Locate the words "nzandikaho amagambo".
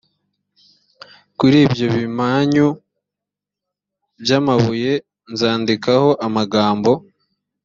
5.31-6.91